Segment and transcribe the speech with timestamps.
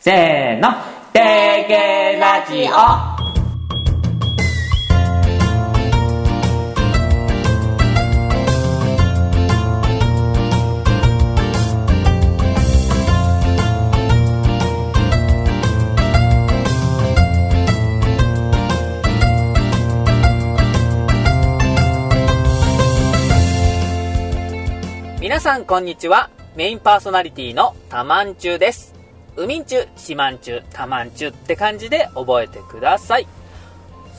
[0.00, 0.68] せーの、
[1.12, 3.18] てげラジオ。
[25.20, 26.30] 皆さんこんにちは。
[26.54, 28.87] メインパーソナリティのたまんちゅうです。
[29.38, 33.28] うみんちゅう、しまんちゅう、たまんちゅうって感じで覚えてください。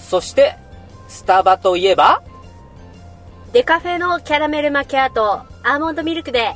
[0.10, 0.56] そして、
[1.10, 2.24] スタバといえば、
[3.52, 6.56] デカフェのキャラメルマキアート、アーモンドミルクで、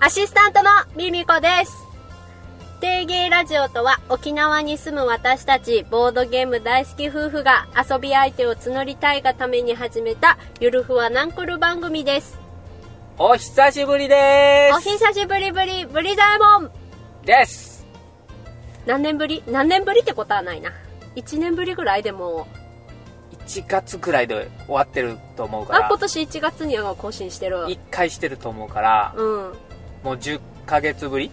[0.00, 1.86] アシスタントのミミコです。
[2.80, 12.40] 定芸ラジオとは沖縄に住む私たちボードゲーム大好き夫婦が遊び相手を募りたいがために始めたゆるふわナンクル番組です。
[13.18, 14.80] お久しぶりです。
[14.80, 16.79] 久しぶりぶり、ブリザーモン
[17.30, 17.86] です。
[18.86, 19.44] 何年ぶり？
[19.46, 20.72] 何年ぶりってことはないな。
[21.14, 22.48] 1年ぶりぐらいでも、
[23.46, 27.58] 1月くらいで終わってると思うかあ、ら今、年1月には更新してる。
[27.66, 29.26] 1回してると思うから、うん。
[30.02, 31.30] もう10ヶ月ぶり？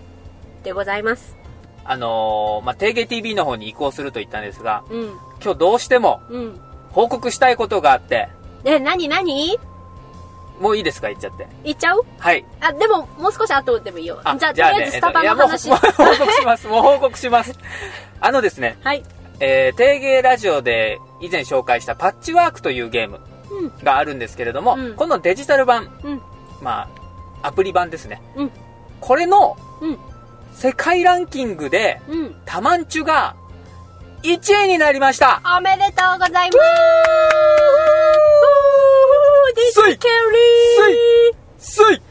[0.64, 1.36] でございます。
[1.84, 5.04] あのー、まあ、定芸 TV の方に移行すると言ったんですが、うん。
[5.42, 6.60] 今日どうしてもうん。
[6.92, 8.28] 報告したいことがあって、
[8.66, 9.58] え、なになに
[10.60, 11.08] もういいですか？
[11.10, 11.48] 言っちゃって。
[11.64, 12.04] 言っちゃう？
[12.18, 12.44] はい。
[12.62, 14.20] あ、でも、もう少し後でもいいよ。
[14.40, 15.70] じゃあ、とりあえずスタバの話。
[15.70, 16.68] もう報告します。
[16.68, 17.54] もう報告します。
[18.22, 19.04] あのですね、はい。
[19.40, 23.20] えー、定芸ラジオで以前紹介したパッチワークというゲーム
[23.52, 23.74] うん。
[23.84, 26.22] があるんですけれども、うんこのデジタル版、うん。
[26.62, 26.88] ま
[27.44, 28.22] あ、アプリ版ですね。
[28.36, 28.52] うん。
[29.00, 29.98] これのうん。
[30.56, 32.36] 世界ランキングで、うん。
[32.46, 33.36] タマンチュが
[34.24, 36.58] 1位になりましたおめでとうございます
[39.56, 40.12] ディズスイキャ
[41.94, 42.02] リー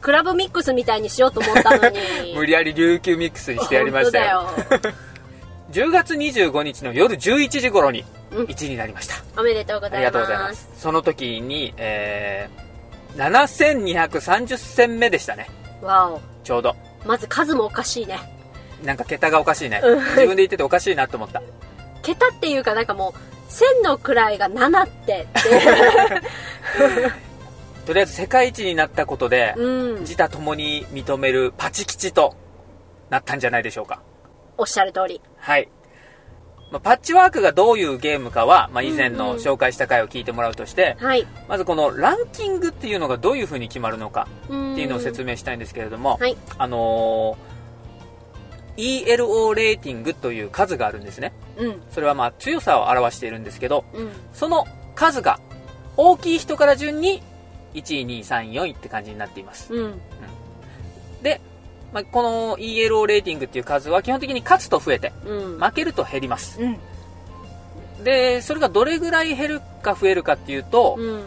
[0.00, 1.98] クラブミックスみたいにしようと思ったのに。
[2.34, 4.40] 無理やり琉球ミックスにしてやりましたよ。
[4.56, 4.94] 本当だよ。
[5.72, 9.16] 10月25日の夜11時頃にうん1位になりました。
[9.38, 9.96] おめでとうございます。
[9.96, 10.68] ありがとうございます。
[10.76, 15.48] その時に、えー、7230戦目でしたね。
[15.82, 16.20] わお。
[16.44, 16.74] ちょうど。
[17.04, 18.18] まず数もおかしいね。
[18.82, 19.80] なんか桁がおかしいね。
[19.84, 21.42] うん自分で言ってておかしいなと思った。
[22.02, 25.50] 桁っていうかなんかもう、線の位が7ってって。
[27.86, 30.00] とりあえず世界一になったことで、うん。
[30.00, 32.34] 自他共に認めるパチ吉と
[33.10, 34.00] なったんじゃないでしょうか。
[34.56, 35.20] おっしゃる通り。
[35.36, 35.68] はい。
[36.70, 41.26] まあ、パッチワークがどういうゲームかは、まあ、以前うんうんの紹介した回を聞いてもらうとして、はい。
[41.48, 46.36] まずこのランキングっていうのがどういう風に決まるのかっっていうのを説明したいんですけれども、はい。
[46.58, 47.50] あのー
[48.76, 51.32] ELO レーティングという数があるんですね。
[51.56, 51.82] うん。
[51.90, 54.10] それはまあ強さを表しているんですけど、うん。
[54.32, 55.40] その数が
[55.96, 57.22] 大きい人から順に
[57.74, 59.72] 1位、2位、3位、4位って感じになっています。
[59.72, 60.00] うん。
[61.22, 61.40] で、
[61.92, 65.58] まあ、この ELO レーティングっていう数は基本的に勝つと増えて、うん。
[65.58, 66.60] 負けると減ります。
[66.60, 66.78] うん。
[68.04, 71.22] で、それがどれぐらい減るか増えるかっていうと、うん。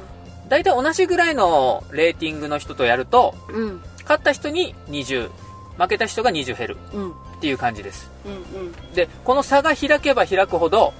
[0.49, 3.81] 大体同じぐらいのレーティングの人とやると、うん。
[4.01, 5.29] 勝った人に20、
[5.77, 7.13] 負けた人が20減るうん。
[7.43, 8.09] っていう感じです。
[8.25, 8.33] うん。
[8.35, 8.37] う
[8.69, 8.93] ん。
[8.93, 10.93] で、この差が開けば開くほど、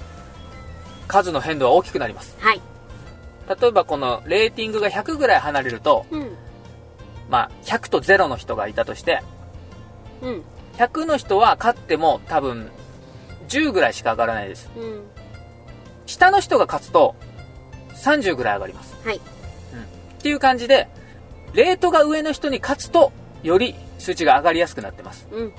[1.08, 2.36] 数の変動は大きくなります。
[2.38, 2.59] はい。
[3.48, 6.36] 例えばこのレーティングが100ぐらい離れると、うん。
[7.30, 9.24] まあ、100と0の人がいたとして、
[10.22, 10.44] うん。
[10.76, 12.70] 100の人は勝っても多分
[13.48, 14.70] 10ぐらいしか上がらないです。
[14.75, 15.04] うん。
[16.06, 17.16] 下の人が勝つと
[17.96, 18.98] 30ぐらい上がります。
[19.06, 19.16] はい。
[19.16, 19.22] っ
[20.22, 20.90] ていう感じで、
[21.54, 25.25] レートが上の人に勝つと、より数値が上がりやすくなってます。
[25.31, 25.54] うん。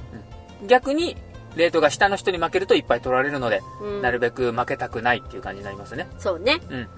[0.67, 1.17] 逆に、
[1.57, 4.03] レートが下の人に負けるといっぱい取られるので、うん。
[4.03, 6.09] なるべく負けたくないっていう感じになりますね。
[6.19, 6.61] そうね。
[6.69, 6.89] うんうん。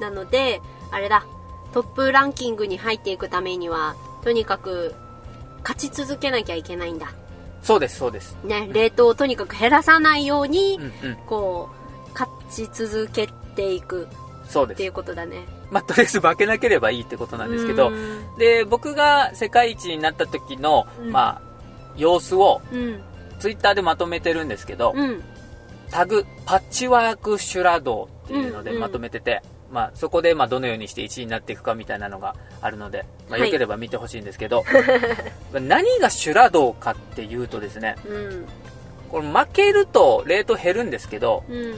[0.00, 1.26] なので、あれだ、
[1.72, 3.94] トップランキングに入っていくためには、
[4.24, 4.94] とにかく、
[5.62, 7.12] 勝ち続けなきゃいけないんだ。
[7.62, 8.36] そうです、そうです。
[8.44, 11.16] ね、レートをとにかく減らさないようにう、んうん。
[11.26, 11.68] こ
[12.08, 14.08] う、勝ち続けていく
[14.48, 14.76] そうです。
[14.76, 15.44] っていうことだね。
[15.70, 21.47] まあ、とりあえず負けなければいいってことなんですけどう、んで、僕が世界一になった時の、うんまあ、
[21.98, 23.00] 様子をうん。
[23.38, 25.22] ツイッターでまとめてるんですけど、うん。
[25.90, 34.64] タグ、パッチワークシュラドっていうのでうんうんまとめてて、まあ、そこでまあどのようにして1位になっていくかみたいなのがあるので、まあ、はいよければ見てほしいんですけど、
[35.52, 38.46] 何がシュラドかっていうとですね、うん。
[39.10, 41.74] これ負けるとレート減るんですけど、うん。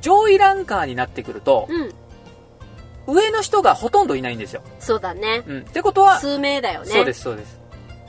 [0.00, 3.14] 上位ランカーになってくると、うん。
[3.14, 4.62] 上の人がほとんどいないんですよ。
[4.78, 5.42] そうだね。
[5.46, 5.60] うん。
[5.60, 6.86] ってことは、数名だよね。
[6.86, 7.65] そうです、そうです。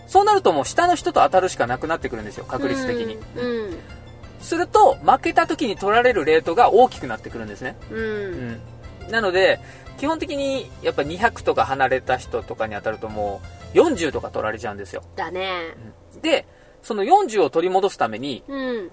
[0.08, 3.18] そうなるともう下の人と当たるしかなくなってくるんですよ、確率的に。
[3.36, 3.68] うん。
[3.68, 3.78] うん。
[4.40, 7.76] すると、負けた時に取られるレートが大きくなってくるんですね。
[7.92, 7.96] う。
[7.96, 8.62] うんん。
[9.10, 9.60] なので、
[9.98, 13.42] 基本的にやっぱ200とか離れた人とかに当たるとも
[13.74, 15.04] う40とか取られちゃうんですよ。
[15.16, 15.76] だね。
[16.22, 16.46] で、
[16.84, 18.92] その40を取り戻すために、うん。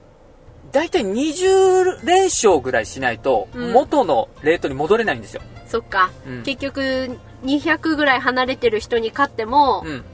[0.73, 5.43] だいたい20連勝ぐらいしないと、うん元のレートに戻れないんですよ。
[5.69, 6.11] そっか。
[6.27, 10.05] うん結局、200ぐらい離れてる人に勝っても、うん。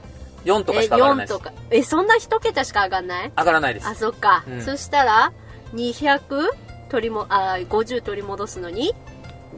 [0.45, 1.43] 4とかえ、しか上がらない4ですと。
[1.43, 1.53] か。
[1.69, 3.31] え、そんな一桁しか上がんない？
[3.37, 3.95] 上がらないですあ、。
[3.95, 4.43] そっか。
[4.47, 5.31] うんそしたら、
[5.73, 6.49] 200
[6.89, 8.93] 取りも、あ、50取り戻すのに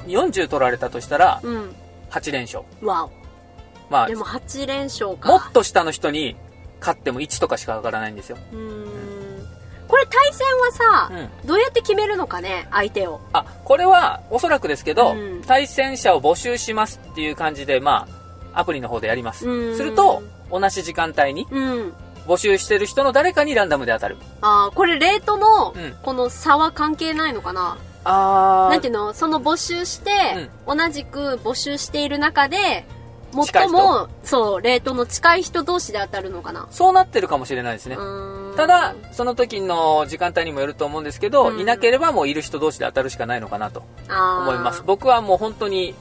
[0.08, 1.76] ？40取られたとしたら、うん。
[2.12, 2.64] 8連勝。
[2.82, 3.10] わ
[3.90, 4.08] まあお。
[4.08, 5.30] で、も8連勝か。
[5.30, 6.36] もっと下の人に
[6.80, 8.38] 勝っても1とかしか上がらないんですよ。
[8.52, 8.88] うーん。
[9.88, 11.10] これ対戦はさ、
[11.42, 11.48] うん。
[11.48, 12.68] どうやって決めるのかね？
[12.72, 13.22] 相手を。
[13.34, 18.08] あ、これはおそらくですけど、うん対戦者を募集しますっていう感じで、ま
[18.54, 19.48] あ、アプリの方でやります。
[19.48, 20.24] うんすると、
[20.58, 21.94] 同じ時間帯にうん。
[22.26, 24.16] 募集してる人の誰かにランダムで当たる。
[24.40, 29.14] あーこれレートのうん、この差は関係ないのかな、あなんていうの？
[29.14, 30.10] その募集して、
[30.66, 32.86] 同じく募集している中で、
[33.34, 33.72] 近い人？
[33.72, 36.66] 最も、そう、レートの近い人同士で当たるのかな？
[36.72, 37.98] そうなってるかもしれないですね。
[38.56, 41.60] ただ、その時の時間帯にもよると思うんですけど、うん。
[41.60, 44.50] いなければもういる人同士で当たるしかないのかなとあー。
[44.50, 44.82] 思います。
[44.86, 45.94] 僕はもう本当に、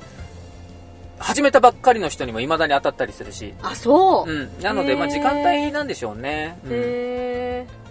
[1.23, 4.31] 始めたばっかりの人にも未だに当たったりするし、あ、そう。
[4.31, 4.63] うん。
[4.63, 6.59] なので、まあ時間帯なんでしょうね。
[6.65, 7.83] うんへー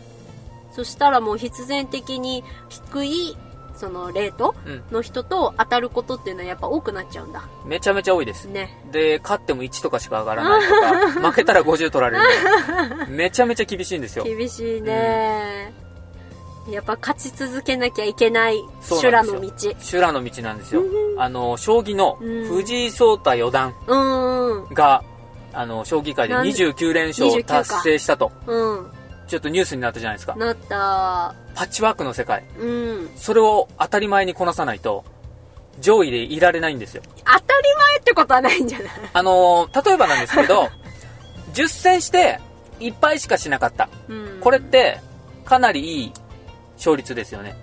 [0.73, 3.37] そしたらもう必然的に低い、
[3.75, 7.43] そのレートうんの人と当たることっていうのはやっぱ多くなっちゃうんだ。
[7.65, 8.45] めちゃめちゃ多いです。
[8.45, 8.77] ね。
[8.91, 14.23] で、勝っても1とかしか上がらないとか、負けたら50取られる めちゃめちゃ厳しいんですよ。
[14.23, 15.73] 厳しいね、
[16.69, 19.49] やっぱ勝ち続けなきゃいけない修羅の道。
[19.79, 20.81] 修羅の道なんですよ。
[20.81, 24.73] うんあの、将棋のうん藤井聡太四段うーん。
[24.73, 25.03] が、
[25.53, 28.91] あの、将棋界でなん29連勝を29か達成したと、うん。
[29.27, 30.35] ちょっとニュースになったじゃないですか。
[30.35, 31.35] なった。
[31.55, 32.43] パッチワークの世界。
[32.59, 33.09] うん。
[33.15, 35.03] それを当たり前にこなさないと、
[35.79, 37.03] 上位でいられないんですよ。
[37.25, 37.43] 当たり
[37.89, 38.89] 前ってことはないんじゃない？
[39.13, 40.69] あのー例えばなんですけど、
[41.53, 42.39] 10戦して
[42.79, 43.89] 1敗しかしなかった。
[44.09, 44.39] うん。
[44.41, 44.99] これって、
[45.45, 46.13] かなりいい
[46.81, 47.55] 勝率ですよね。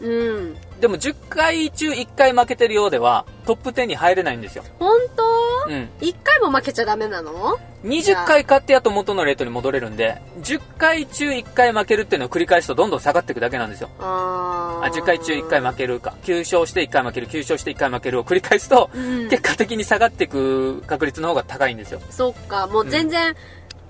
[0.00, 0.56] うん。
[0.80, 4.64] でも10回中1回負けてるようでは、トップ10に入れないんですよ。
[4.78, 5.24] 本当？
[5.70, 5.88] うん。
[6.02, 13.88] 一回も負けちゃダメなの？20回勝ってやっと元のレートに戻れるんで、10回中1回負けるっていうのを繰り返すとどんどん下がっていくだけなんですよ。
[13.98, 19.30] あーあ10回中1回負けるか、9勝して1回負ける、9勝して1回負けるを繰り返すと、うん。
[19.30, 22.00] 結果的に下がっていく確率の方が高いんですよ。
[22.10, 23.34] そっか、もう全然、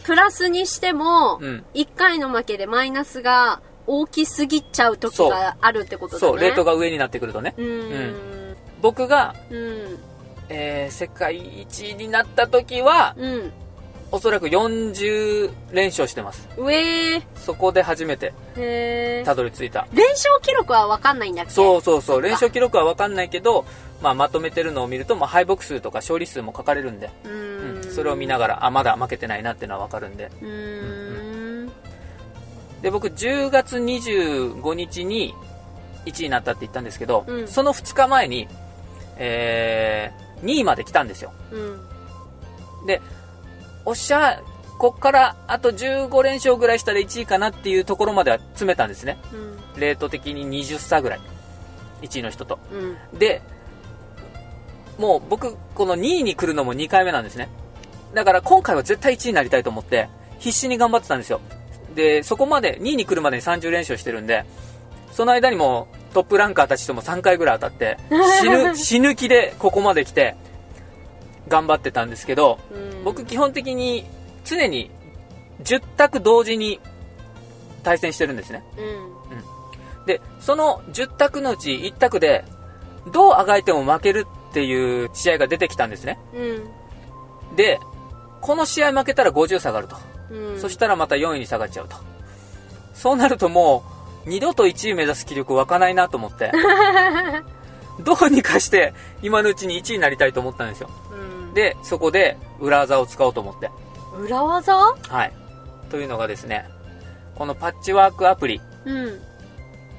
[0.05, 6.31] プラスにしても、うん一回の負けでマイナスが大きすぎちゃう時があるってことだね。
[6.33, 7.55] そう、レートが上になってくるとね。
[7.57, 8.57] うーん。
[8.83, 9.99] 僕が、うん。
[10.49, 13.53] えー世界一位になった時は、うん。
[14.13, 16.49] おそらく40連勝してます。
[16.57, 18.33] 上そこで初めて
[19.25, 19.89] たどり着いた。
[19.93, 21.51] 連勝記録は分かんないんだっけ？
[21.51, 23.65] そうそうそう、そっか連勝記録は分かんないけど、
[24.01, 27.93] まあ、まとめてるのを見ると、まあ、敗北数とか勝利数も書かれるんで、ううん。
[27.93, 30.31] それを見ながら、あ、まだ負けてないなっていうのは分かるんで。
[30.41, 31.26] うーん。
[32.87, 35.35] で、僕、10月25日に
[36.05, 38.47] 1位になったって言ったんですけど、うんその2日前に、
[39.17, 41.33] えー、2位まで来たんですよ。
[41.51, 42.87] うん。
[42.87, 43.03] で、
[43.85, 44.41] おっしゃ、
[44.79, 49.19] こっからあと15連勝ぐらいしたら1位かなっていうところまでは詰めたんですね。
[49.33, 49.37] う
[49.79, 49.81] ん。
[49.81, 51.21] レート的に20差ぐらい。
[52.03, 52.61] 1位の人と。
[52.73, 53.19] うん。
[53.19, 53.43] で、
[54.97, 57.49] もう僕、この2位に来るのも2回目なんですね。
[58.15, 61.41] だから今回は絶対1位になりたいと思って、必死に頑張ってたんですよ。
[61.95, 64.45] で、そこまで、2位に来るまでに30連勝してるんで、
[65.13, 67.99] その間にもトップランカーたちとも3回ぐらい当たって、
[68.41, 70.37] 死ぬ、死ぬ気でここまで来て、
[71.49, 74.05] 頑張ってたんですけど、うん僕基本的に
[74.45, 74.91] 常に
[75.63, 76.81] 10択同時に
[77.85, 78.65] 対戦してるんですね。
[78.77, 80.07] うん。
[80.07, 82.45] で、その10択のうち1択で、
[83.13, 86.19] どうあがいても負けるっていう試合が出てきたんですね。
[86.35, 87.57] うん。
[87.57, 87.79] で、
[88.41, 89.97] この試合負けたら50下がると。
[90.31, 90.61] うん。
[90.61, 91.97] そしたらまた4位に下がっちゃうと。
[92.95, 93.85] そうなるとも
[94.27, 96.51] う、二度と1位目指す気力湧かないなと思って、
[98.05, 98.93] どうにかして
[99.23, 100.91] 今のうちに1位になりたいと思ったんですよ。
[101.13, 103.71] うん、で、そこで裏技を使おうと思って。
[104.19, 104.75] 裏技？
[104.75, 105.33] はい。
[105.91, 106.69] というのがですね、
[107.37, 109.21] このパッチワークアプリ、うん。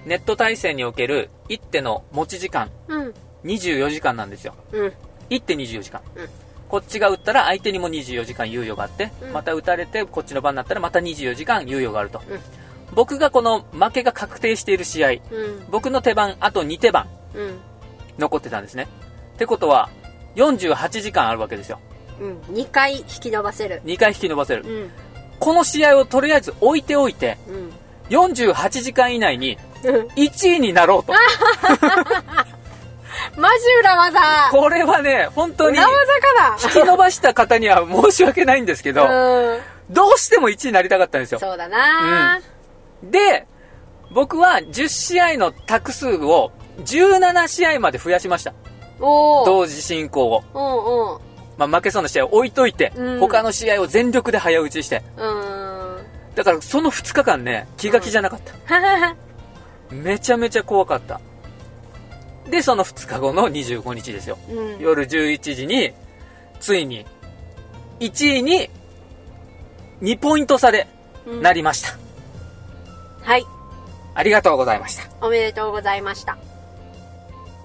[0.05, 3.13] ネット対戦における一手の持ち時間、うん。
[3.46, 4.55] 24時間なんですよ。
[4.72, 4.93] うん。
[5.29, 6.01] 一手24時間。
[6.15, 6.29] うん
[6.70, 12.22] こっちが打ったら相手にも24時間猶予があって、うんまた打たれてこっちの番になったらまた24時間猶予があると。
[12.30, 12.40] うん
[12.94, 15.20] 僕がこの負けが確定している試合、うん。
[15.70, 17.60] 僕の手番あと2手番うん。
[18.18, 18.88] 残ってたんですね。
[19.36, 19.90] ってことは、
[20.36, 21.80] 48時間あるわけですよ。
[22.20, 22.40] うん。
[22.56, 23.82] 2回引き伸ばせる。
[23.86, 24.64] 2回引き伸ばせる。
[24.64, 24.92] うん。
[25.40, 27.72] この試合をとりあえず置いておいて、うん。
[28.10, 31.14] 48時間以内にうん1位になろうと。
[33.36, 34.19] マジ裏技
[34.51, 39.10] これはね、本当に裏技か引き伸ばした方には申し訳ないんですけど、な
[39.53, 39.60] うん。
[39.89, 41.39] どうしても1位になりたかったんですよ。
[41.39, 42.39] そうだな、
[43.03, 43.48] で、
[44.12, 48.53] 僕は10試合の択数を17試合まで増やしました。
[49.00, 50.43] 同時進行を。
[50.53, 55.01] うんうんまあ、負けそうな試合を置いといて、うん他の試合を全力で早打ちして。
[56.36, 59.15] だからその2日間ね、気が気じゃなかった。
[59.89, 61.19] めちゃめちゃ怖かった。
[62.50, 64.38] で、その2日後の25日ですよ。
[64.50, 65.94] うん夜11時に、
[66.60, 67.06] ついに、
[68.00, 68.70] 1位に、
[70.01, 70.88] 2ポイント差で
[71.25, 71.98] うんなりました。
[73.24, 73.46] はい
[74.16, 75.04] ありがとうございました。
[75.22, 76.38] おめでとうございました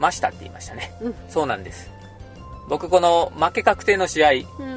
[0.00, 0.92] ましたって言いましたね。
[1.00, 1.90] うんそうなんです。
[2.68, 4.34] 僕この負け確定の試合、ん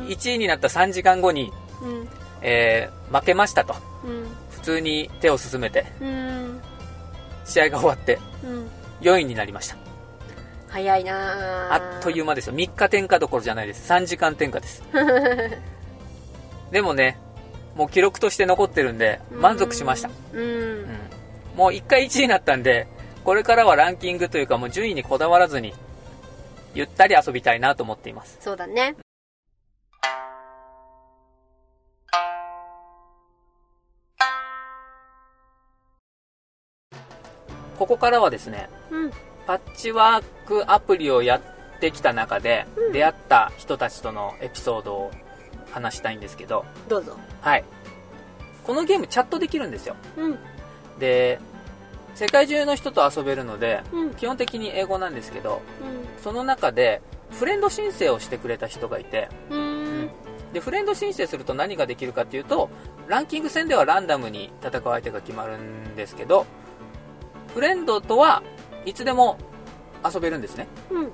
[0.07, 2.07] 1位になった3時間後に、うん
[2.41, 3.75] えー負けましたと。
[4.03, 6.61] うん普通に手を進めて、うん
[7.45, 8.67] 試合が終わって、うん
[9.01, 9.77] 4位になりました。
[10.75, 12.53] 早いなあっという間ですよ。
[12.53, 13.89] 3日転下どころじゃないです。
[13.89, 14.83] 3時間転下です。
[16.69, 17.17] でもね、
[17.75, 20.09] もう記録として残ってるんで、満足しました。
[20.33, 20.43] うんう
[20.81, 20.87] ん
[21.55, 22.87] もう1回1位になったんで、
[23.23, 25.73] これからはランキングというかもう順位にこだわらずに、
[26.73, 28.37] ゆったり遊びたいなと思っています。
[28.41, 28.97] そうだね
[37.79, 39.11] ここからはですね、うん
[39.45, 45.11] パッチワークアプリをやってきた中で、出会った人たちとのエピソードを
[45.71, 47.17] 話したいんですけど、どうぞ。
[47.41, 47.63] はい。
[48.65, 49.95] このゲームチャットできるんですよ。
[50.17, 50.39] うん。
[50.99, 51.39] で、
[52.15, 54.15] 世界中の人と遊べるので、うん。
[54.15, 56.23] 基本的に英語なんですけど、うん。
[56.23, 60.09] その中で、フレンド申請をしてくれた人がいて、うん。
[60.53, 62.69] で、フレンド申請すると何ができるかっていうと、
[63.07, 66.45] ランキング戦ではランダムに戦う相手が決まるんですけど、
[67.53, 68.41] フレンドとは
[68.85, 69.37] いつでも
[70.03, 70.67] 遊べるんですね。
[70.91, 71.11] うん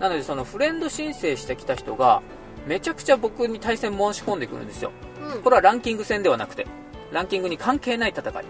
[0.00, 2.20] なのでそのフレンド申請してきた人が、
[2.66, 4.90] めちゃくちゃ僕に対戦申し込んでくるんですよ。
[5.34, 6.66] うんこれはランキング戦ではなくて、
[7.12, 8.44] ランキングに関係ない戦い。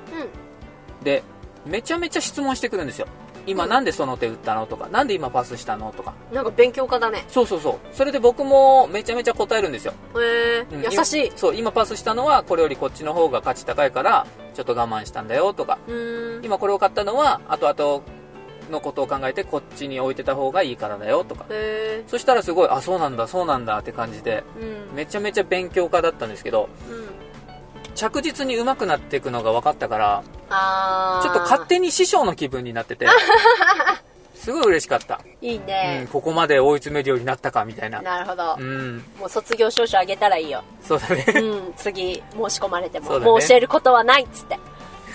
[1.02, 1.22] で、
[1.66, 3.06] めちゃめちゃ質問してくるんですよ。
[3.46, 6.14] 今うんなんでその手打ったのとか、なんで今パスしたのとか。
[6.32, 7.94] なんか勉強家だねそうそうそう。
[7.94, 9.92] それで僕もめちゃめちゃ答えるんですよ。
[10.18, 18.02] へえうん優しい今そう、今パスしたのはこれよりこっちの方が価値高いから、ちょっと我慢したんだよとか、うん今これを買ったのは後々
[18.70, 21.46] のことを考えてこっちに置いてた方がいいからだよとか。
[22.06, 24.96] そしたらすごい、あ、そうなんだ、そうなんだって感じで、うん。
[24.96, 27.04] めちゃめちゃ勉強家だったんですけど、うん。
[27.94, 30.22] 着実に上手くなっていくのが分かったから、
[31.22, 33.06] ちょっと勝手に師匠の気分になってて、
[34.34, 35.20] すごい嬉しかった。
[35.40, 38.02] いいうん、ね、ここまで追い詰めるようになったかみたいな。
[38.02, 40.62] なるほど、うん、もう卒業証書あげたらいいよ。
[40.82, 41.24] そうだね。
[41.36, 43.24] うん次申し込まれても、ね。
[43.24, 44.58] もう教えることはないっつって。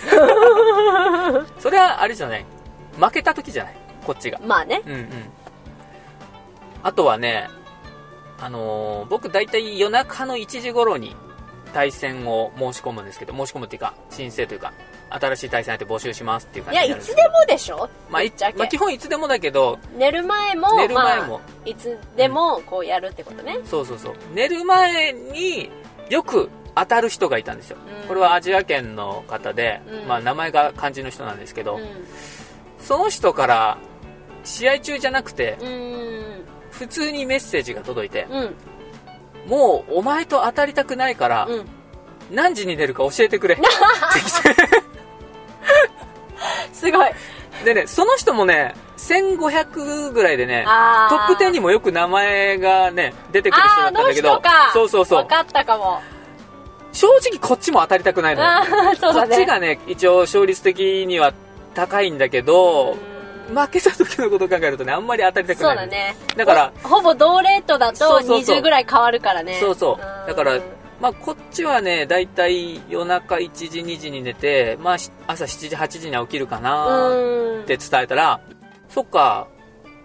[1.60, 2.46] それはあれじゃない。
[2.98, 3.76] 負けた時じゃない？
[4.04, 4.38] こっちが。
[4.46, 4.82] まあね。
[4.86, 5.08] うんうん。
[6.82, 7.48] あとはね、
[8.38, 11.14] あのー僕大体夜中の1時頃に
[11.74, 14.72] 対戦を申し込むんですけど、申し込むっていうか、申請というか、
[15.10, 17.88] 新しい対戦相手募集しますっていう感いやじいるんですつでもでしょ？
[18.08, 18.58] まあ、いぶっちゃけ。
[18.58, 21.38] まあ基本いつでもだけど、寝る前も寝る前も。
[21.38, 24.14] まあ、いつでもこうやるってことね、そうそうそう。
[24.34, 25.70] 寝る前に
[26.08, 27.76] よく当たる人がいたんですよ。
[28.02, 28.08] うん。
[28.08, 30.08] これはアジア圏の方で、うん。
[30.08, 31.78] まあ名前が漢字の人なんですけど、う
[32.90, 33.78] その人から
[34.42, 35.56] 試合中じゃなくて、
[36.72, 38.56] 普通にメッセージが届いて、うん。
[39.48, 41.66] もうお前と当たりたくないから、うん。
[42.32, 43.54] 何時に寝るか教えてくれ。
[43.54, 43.64] っ て
[46.72, 47.10] すごい。
[47.64, 54.42] でね、その人もね、1500ぐらいでね、あトップ10にもよく名前がね、出てくる人だったんだけど
[54.72, 55.22] そうそうそう。
[55.22, 55.28] 分。
[55.28, 56.02] かったかも。
[56.92, 58.64] 正直こっちも当たりたくないのよ。
[58.64, 58.96] ね。
[59.00, 61.32] こっちがね、一応勝率的には
[61.74, 65.74] 高いんだけど、うん負けた時のことを考えるとね、あんまり当たりたくない。
[65.74, 65.82] の。
[65.82, 66.16] そうだね。
[66.36, 68.58] だからほほぼ同レートだとそうそうそう。
[68.58, 69.58] 20ぐらい変わるからね。
[69.60, 69.96] そうそう。
[69.96, 69.98] ん。
[70.28, 70.60] だから、
[71.00, 78.40] まあ、こっちはね、だいたい夜中1時、2時に寝て、まあ、し朝7時、8時には起きるかなうんって伝えたら、
[78.88, 79.48] そっか、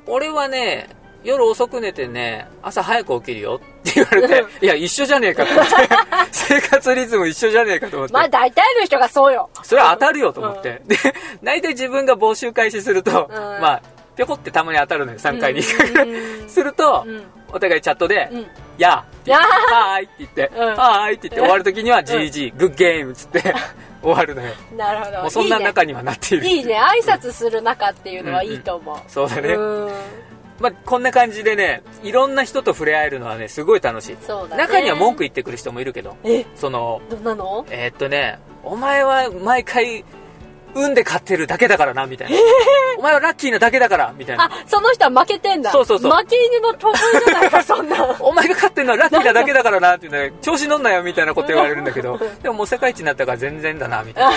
[0.07, 0.89] 俺はね、
[1.25, 5.71] 夜遅く寝てね、朝早く起きるよって言われて、いや、一緒じゃねえかと思って、
[6.31, 9.49] 生活リズム一緒じゃねえかと思って、まあ大体の人がそうよ。
[9.63, 10.95] それは当たるよと思って、で、
[11.43, 13.35] 大体自分が募集開始すると、うん。
[13.35, 13.81] まあ、
[14.15, 15.61] ぴょこってたまに当たるのよ、3回に。
[15.61, 16.09] 1回ぐらい。
[16.09, 16.49] うん。
[16.49, 17.23] すると、うん。
[17.51, 18.47] お互いチャットで、うん。
[18.77, 20.01] やーはー。
[20.01, 20.67] いって言って、うん。
[20.75, 23.41] はーいって言って終わるときには GG、グッゲームっつって
[24.03, 24.53] 終わるのよ。
[24.77, 25.21] なるほど。
[25.21, 26.45] もうそんな中にはなっている。
[26.45, 26.79] いいね。
[26.79, 28.97] 挨拶する中っていうのはいいと思う。
[29.07, 29.57] そうだね。
[30.59, 34.17] うんまあ、こんな感じでね、いろんな人と触れ合えるのはね、すごい楽しい。
[34.57, 36.45] 中には文句言ってくる人もいるけど、え？
[36.55, 37.65] その、どんなの？
[37.69, 40.05] えーっとね、お前は毎回
[40.73, 42.37] 運で勝ってるだけだからなみたいな、
[42.97, 44.45] お前はラッキーなだけだからみたいな。
[44.45, 45.71] あ、その人は負けてんだ。
[45.71, 46.11] そうそうそう。
[46.11, 48.15] 負け犬の得意じゃないか、 そんな。
[48.21, 52.17] お前が勝ってるのはラッキーなだけだからなって言うの調子乗んなよみたいなこと言われるんだけど。
[52.41, 54.31] でももう世界一になったから全然だなみたいな。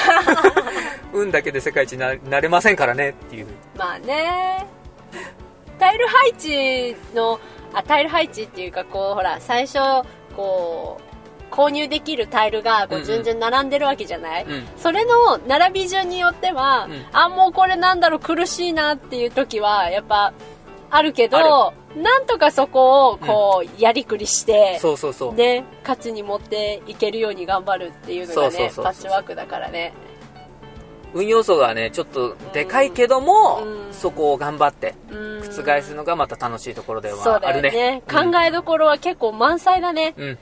[1.14, 3.46] 運だけで世界一にななれませんからねっていう。
[3.76, 4.66] まあね。
[5.78, 7.40] タイル配置の、
[7.72, 9.78] あ、タイル配置っていうか、こう、ほら、最初、
[10.36, 14.66] こう、購入できるタイルが、こう、うんうん順々並んでるわけじゃない、うん。
[14.76, 17.06] それの並び順によっては、うん。
[17.12, 20.32] あ、もうこれなんだろう、苦しいなっていう時は、やっぱ、
[20.90, 25.34] あるけど、なんとかそこを、こう、やりくりして、そうそうそう。
[25.34, 29.92] ね、勝ちに持っていけるように頑張るっていうのがねパッチワークだからね
[31.14, 33.92] 運要素がねちょっとでかいけども、うん。
[33.92, 35.28] そこを頑張ってうん。
[35.40, 38.02] 覆すのがまた楽しいところではあるねよね。
[38.06, 40.14] うん考えどころは結構満載だね。
[40.16, 40.38] うん。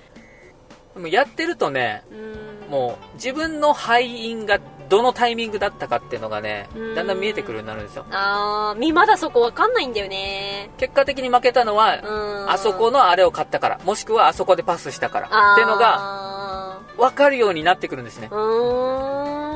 [0.94, 2.70] でもやってるとねうん。
[2.70, 4.58] もう自分の敗因が
[4.88, 6.94] どのタイミングだったかっていうのがねうん。
[6.94, 8.04] だんだん見えてくるようになるんですよ。
[8.10, 10.70] あーみまだそこわかんないんだよね。
[10.76, 12.50] 結果的に負けたのは、うん。
[12.50, 18.28] あそこのあれを買ったからもしくはあそこでパスしたからっていうのがあ分かるようになってくるんですね。
[18.30, 19.55] ーうーん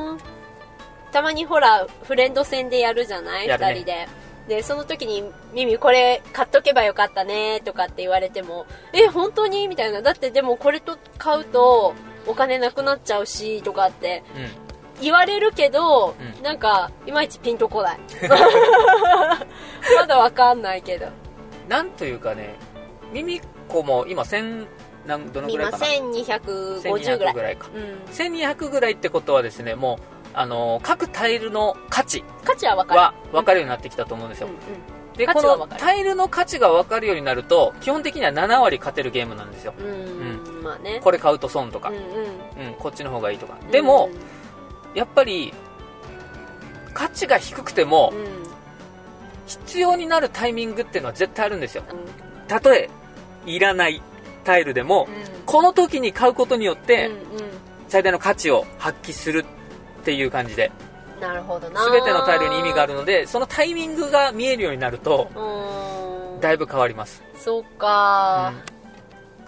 [1.11, 3.53] たまにほらフレンド戦でやるじゃない、ね。
[3.53, 4.07] 2人で。
[4.47, 10.01] でその時に「ミミこれ買っとけばよかったね」とかって言われても「え本当に?」みたいな。
[10.01, 11.93] だってでもこれと買うと
[12.27, 14.71] お金なくなっちゃうしとかってうん。
[15.01, 16.43] 言われるけど、うん。
[16.43, 17.99] なんかいまいちピンとこない。
[19.97, 21.07] まだわかんないけど。
[21.67, 22.55] なんというかね
[23.11, 24.67] ミミコも今1000
[25.05, 27.33] なんどのぐら今いかな？1250ぐらい。
[27.33, 27.67] 1200ぐらいか。
[27.73, 32.99] うん、1200ぐらいってことはですねもうあの各タイルの価値価値はわかる。
[32.99, 34.59] は分かるようになってきたと思うんですよ、うんうん。
[35.17, 39.73] でこのタイルの価値が分かるようになると基本的には7割勝てるゲームなんですよ。
[39.77, 40.63] うんうん。
[40.63, 40.99] まあね。
[41.03, 41.89] これ買うと損とか。
[41.89, 42.67] うん、うん。
[42.67, 43.57] うん、こっちの方がいいとか。
[43.71, 44.09] でも、
[44.93, 45.53] やっぱり
[46.93, 48.13] 価値が低くても
[49.47, 51.83] 必要になるタイミングっていうのは絶対あるんですよ。
[51.89, 52.47] うん。
[52.47, 52.89] たとえ
[53.45, 54.01] いらない
[54.43, 55.07] タイルでも、
[55.45, 57.11] この時に買うことによって
[57.87, 59.45] 最大の価値を発揮するっ
[60.01, 60.71] ていう感じで。
[61.19, 61.89] なるほどな。
[61.89, 65.29] 全てのタイルに意味があるのでそのタイミングが見えるようになると
[66.41, 68.53] だいぶ変わります、そっか。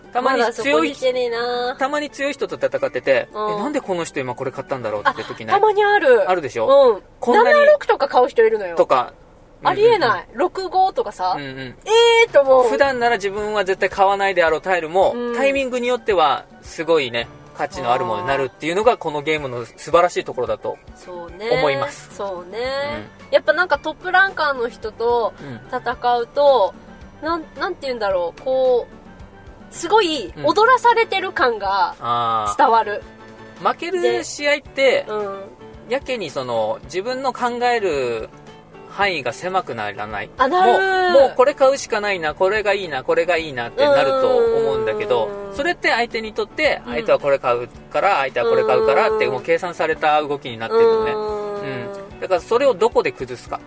[0.06, 0.12] うん。
[0.14, 1.76] たまに強いに来てねえな。
[1.80, 3.54] たまに強い人と戦ってて、うん。
[3.56, 5.60] えなんでこの人今これ買ったんだろうあって時ない。
[5.60, 6.30] たまにある。
[6.30, 7.02] あるでしょ、うん。
[7.20, 8.76] こんなに76とか買う人いるのよ。
[8.76, 9.14] とか。
[9.64, 10.28] ありえない。
[10.32, 11.60] い、65とかさ、うんうん。
[11.60, 11.76] え
[12.28, 12.70] えーと思う。
[12.70, 15.36] 普段なら自分は絶対買わないであろうタイルも、うん。
[15.36, 22.16] タイミングによってはすごいね価値のあるものになるっていうのがこのゲームの素晴らしいところだと、思います。
[22.16, 22.60] そうね、
[23.32, 26.74] やっぱなんかトップランカーの人とうん戦うと
[27.22, 28.42] なんなんて言うんだろう。
[28.42, 30.46] こうすごいうん。
[30.46, 33.04] 踊らされてる感があ伝わる。
[33.62, 35.42] ー負ける試合ってうん。
[35.90, 38.30] やけにその自分の考える
[38.94, 40.30] 範囲が狭くならない。
[40.38, 45.56] もうもうこれ買うしかないなこれがいいなこれがいいなってなると思うんだけどうん。
[45.56, 46.94] それって相手にとってうん。
[46.94, 49.32] 相手はこれ買うから相手はこれ買うからってうん。
[49.34, 51.12] もう計算された動きになってるのね。
[51.12, 51.18] う
[52.14, 52.20] うん。
[52.20, 53.60] だからそれをどこで崩すか。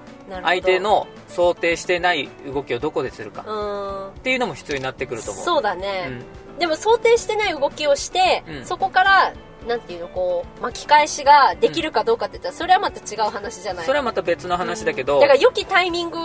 [0.42, 3.44] 相手の想定してない動きをどこでするか。
[3.46, 4.08] うん。
[4.08, 5.44] っていうのも必要になってくると思う。
[5.44, 6.10] そうだね、
[6.58, 8.64] でも想定してない動きをして、うん。
[8.64, 9.32] そこから
[9.66, 13.86] なんていうのこう巻き返しができるかどうかって言ったら、それはまた違う話じゃう、なんい。
[13.86, 16.18] それはまた別の話だけど、だから良きタイミング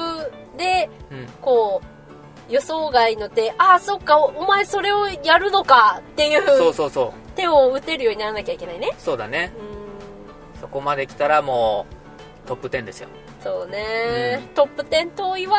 [0.57, 1.27] でうん。
[1.41, 7.31] こう予想外の手ああそっかおお前それをやるのかっていそううそうそう。
[7.35, 8.93] 手を打てるようにならなきゃいけないね。
[8.97, 9.53] そうだね。
[10.55, 10.61] うん。
[10.61, 11.85] そこまで来たらも
[12.45, 13.07] うトップ10ですよ。
[13.41, 14.47] そうね、うん。
[14.49, 15.57] トップ10遠いわ。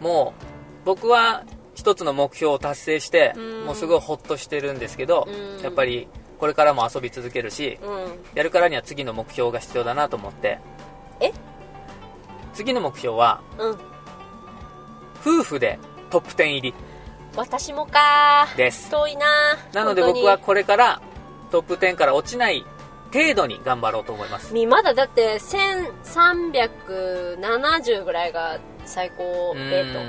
[0.00, 0.44] もう
[0.86, 3.64] 僕は一つの目標を達成して、うん。
[3.66, 5.62] もうすごいホッとしてるんですけど、うん。
[5.62, 8.18] やっぱりこれからも遊び続けるしーうん。
[8.34, 10.58] やるからには次の目標が必要だなと思って。
[11.20, 11.32] え？
[12.52, 13.78] 次の目標はうん。
[15.20, 15.78] 夫婦で
[16.10, 16.74] トップ10入り。
[17.36, 18.46] 私もか。
[18.56, 18.90] です。
[18.90, 19.26] 遠いな。
[19.72, 21.00] なので僕はこれから
[21.50, 22.64] トップ10から落ちない
[23.12, 24.52] 程度に頑張ろうと思います。
[24.52, 30.00] みまだだって1370ぐらいが最高レート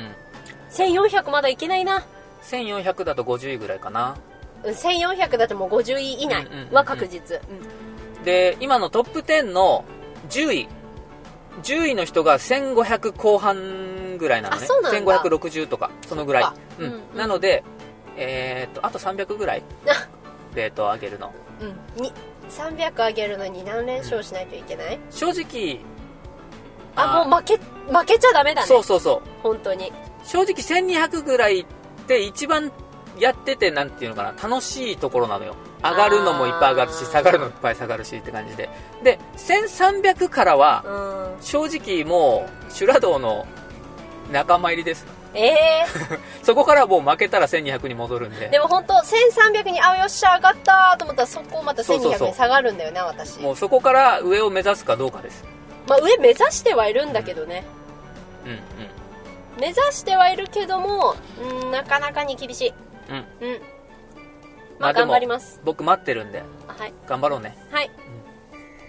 [0.83, 2.03] 1400まだいけないな。
[2.43, 4.17] 1400だと50位ぐらいかな。
[4.29, 4.34] うん
[4.65, 6.73] 1400だともう50位以内うんうんうんうん。
[6.75, 7.39] は確実。
[8.23, 9.85] で今のトップ10の
[10.29, 10.67] 10位。
[11.63, 14.67] 10位の人が1500後半ぐらいなのね。
[14.67, 15.21] なんだ。
[15.21, 16.45] 1560とかそのぐらい。
[16.79, 16.85] うん。
[16.85, 17.17] うんうん。
[17.17, 17.63] なので
[18.17, 20.07] えーっとあと300ぐらいあ。
[20.55, 21.31] レートを上げるの。
[21.61, 22.01] うん。
[22.01, 22.11] に
[22.49, 25.79] 300上げるのに何連勝しないといけない、正直
[26.95, 28.67] あもう負け負けちゃダメだね。
[28.67, 29.29] そうそうそう。
[29.41, 29.91] 本当に。
[30.23, 31.65] 正直1200ぐらいっ
[32.07, 32.71] て一番
[33.19, 35.55] やっててなんていうのかな楽しいところなのよ。
[35.83, 38.69] 上がるのもいっぱい上がるし下がるのもいっぱい下がるしって感じで。
[39.03, 40.83] で1300からは
[41.37, 41.43] うん。
[41.43, 43.45] 正直もう修羅道の
[44.31, 45.05] 仲間入りです。
[45.33, 45.85] ええ
[46.43, 48.47] そこからもう負けたら1200に戻るんで。
[48.47, 52.27] でも本当1300にあよっしゃ上がったと思ったらそこまた1200そうそうそう。
[52.29, 53.39] に下がるんだよね私。
[53.39, 55.43] もうそこから上を目指すかどうかです。
[55.87, 57.65] まあ上目指してはいるんだけどね。
[58.45, 58.59] うんうん。
[59.59, 61.15] 目指してはいるけども
[61.61, 62.73] うんなかなかに厳しい
[63.09, 63.47] うん。
[63.47, 63.61] うん。
[64.79, 65.61] まあ頑張ります。
[65.63, 66.93] 僕待ってるんではい。
[67.07, 67.57] 頑張ろうね。
[67.71, 67.91] はい。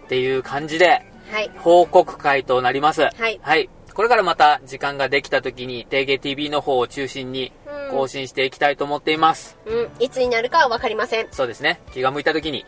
[0.04, 1.50] っていう感じではい。
[1.56, 3.02] 報告会となります。
[3.02, 3.40] はい。
[3.42, 3.68] はい。
[3.94, 7.90] これからまた時間ができた時に定芸 TV の方を中心にうん。
[7.90, 9.90] 更新していきたいと思っています、うん。
[10.00, 11.28] いつになるかは分かりません。
[11.30, 11.80] そうですね。
[11.92, 12.66] 気が向いた時に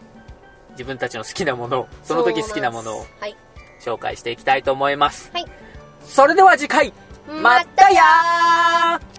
[0.73, 3.07] 自分たちの好きなものをその時好きなものを
[3.81, 5.31] 紹介していきたいと思います。
[5.33, 5.47] はい。
[6.05, 6.93] それでは次回
[7.43, 9.18] またやー